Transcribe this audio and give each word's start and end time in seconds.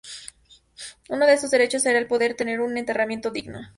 Uno 1.09 1.27
de 1.27 1.33
estos 1.35 1.51
derechos 1.51 1.83
será 1.83 1.99
el 1.99 2.07
poder 2.07 2.33
tener 2.33 2.59
un 2.59 2.75
enterramiento 2.75 3.29
digno. 3.29 3.59